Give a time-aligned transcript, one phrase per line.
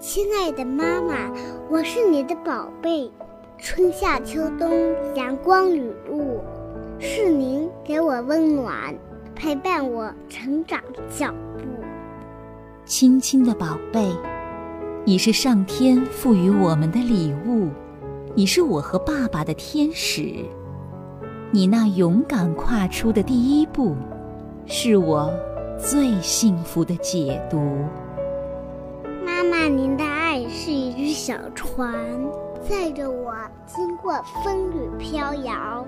[0.00, 1.30] 亲爱的妈妈，
[1.70, 3.10] 我是你的宝贝。
[3.58, 6.40] 春夏秋冬，阳光雨露，
[6.98, 8.94] 是您给我温暖，
[9.34, 11.66] 陪伴我成长的脚步。
[12.86, 14.10] 亲亲的宝贝，
[15.04, 17.68] 你是上天赋予我们的礼物，
[18.34, 20.34] 你是我和爸爸的天使。
[21.50, 23.94] 你那勇敢跨出的第一步，
[24.64, 25.30] 是我
[25.76, 27.60] 最幸福的解读。
[31.30, 31.94] 小船，
[32.68, 33.32] 载着我
[33.64, 35.86] 经过风雨飘摇；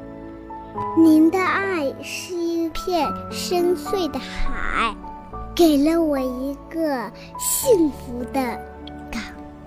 [0.97, 4.95] 您的爱是一片深邃的海，
[5.53, 7.11] 给了我一个
[7.41, 8.57] 幸福的
[9.11, 9.21] 港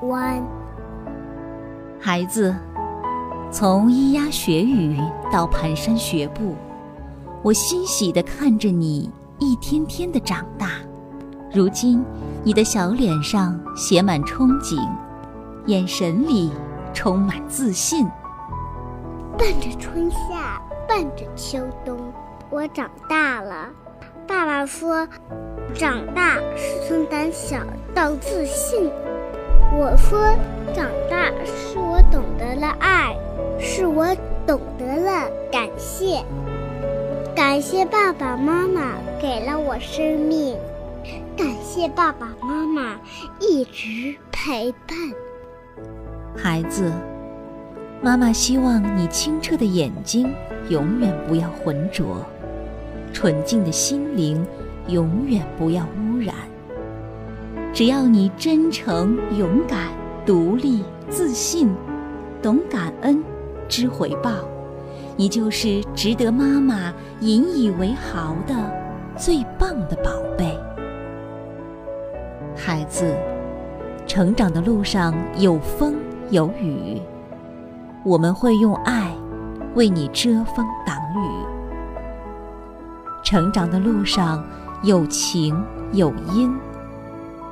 [0.07, 0.41] 湾。
[1.99, 2.55] 孩子，
[3.51, 4.97] 从咿呀学语
[5.29, 6.55] 到蹒跚学步，
[7.43, 10.69] 我欣喜地看着你一天天的长大。
[11.53, 12.01] 如今，
[12.45, 14.79] 你的小脸上写满憧憬，
[15.65, 16.51] 眼神里
[16.93, 18.07] 充满自信。
[19.37, 21.97] 伴着春夏，伴着秋冬，
[22.49, 23.69] 我长大了。
[24.27, 25.07] 爸爸说，
[25.73, 27.57] 长大是从胆小
[27.93, 28.91] 到自信。
[29.77, 30.19] 我说，
[30.73, 33.15] 长大是我懂得了爱，
[33.59, 34.07] 是我
[34.47, 36.23] 懂得了感谢。
[37.35, 40.55] 感谢爸爸妈妈给了我生命。
[41.35, 42.99] 感谢爸爸妈妈
[43.41, 44.97] 一直陪伴，
[46.35, 46.91] 孩子。
[48.01, 50.31] 妈妈希望你清澈的眼睛
[50.69, 52.23] 永远不要浑浊，
[53.13, 54.45] 纯净的心灵
[54.87, 56.35] 永远不要污染。
[57.73, 59.89] 只要你真诚、勇敢、
[60.25, 61.69] 独立、自信，
[62.41, 63.23] 懂感恩、
[63.67, 64.31] 知回报，
[65.15, 68.53] 你就是值得妈妈引以为豪的
[69.17, 70.57] 最棒的宝贝。
[72.55, 73.13] 孩子，
[74.07, 75.95] 成长的路上有风
[76.29, 77.01] 有雨，
[78.03, 79.11] 我们会用爱
[79.73, 81.45] 为你遮风挡雨。
[83.23, 84.43] 成长的路上
[84.83, 85.59] 有晴
[85.91, 86.55] 有阴，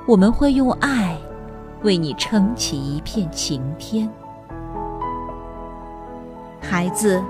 [0.06, 1.18] 我们会用爱
[1.82, 4.08] 为你撑起一片晴天。
[6.62, 7.22] 孩子，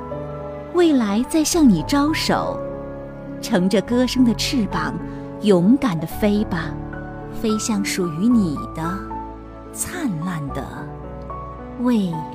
[0.74, 2.60] 未来在向你招手，
[3.42, 4.94] 乘着歌声的翅膀，
[5.42, 6.74] 勇敢地飞吧。
[7.42, 8.84] 飞向属于你的
[10.50, 10.64] 的
[11.80, 12.33] 未来。